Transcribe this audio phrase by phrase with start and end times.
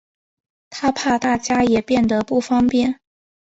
[0.71, 2.99] 她怕大家也变得不方便